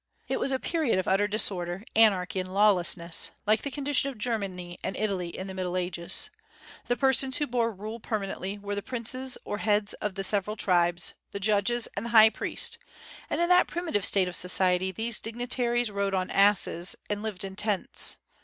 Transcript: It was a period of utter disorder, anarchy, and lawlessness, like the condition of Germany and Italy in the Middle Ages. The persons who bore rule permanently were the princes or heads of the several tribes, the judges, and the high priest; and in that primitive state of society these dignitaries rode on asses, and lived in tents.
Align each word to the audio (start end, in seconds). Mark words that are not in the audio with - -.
It 0.27 0.39
was 0.39 0.51
a 0.51 0.57
period 0.57 0.97
of 0.97 1.07
utter 1.07 1.27
disorder, 1.27 1.83
anarchy, 1.95 2.39
and 2.39 2.51
lawlessness, 2.51 3.29
like 3.45 3.61
the 3.61 3.69
condition 3.69 4.09
of 4.09 4.17
Germany 4.17 4.79
and 4.83 4.97
Italy 4.97 5.27
in 5.29 5.45
the 5.45 5.53
Middle 5.53 5.77
Ages. 5.77 6.31
The 6.87 6.97
persons 6.97 7.37
who 7.37 7.45
bore 7.45 7.71
rule 7.71 7.99
permanently 7.99 8.57
were 8.57 8.73
the 8.73 8.81
princes 8.81 9.37
or 9.45 9.59
heads 9.59 9.93
of 10.01 10.15
the 10.15 10.23
several 10.23 10.55
tribes, 10.55 11.13
the 11.33 11.39
judges, 11.39 11.87
and 11.95 12.07
the 12.07 12.15
high 12.17 12.31
priest; 12.31 12.79
and 13.29 13.39
in 13.39 13.49
that 13.49 13.67
primitive 13.67 14.03
state 14.03 14.27
of 14.27 14.35
society 14.35 14.91
these 14.91 15.19
dignitaries 15.19 15.91
rode 15.91 16.15
on 16.15 16.31
asses, 16.31 16.95
and 17.07 17.21
lived 17.21 17.43
in 17.43 17.55
tents. 17.55 18.17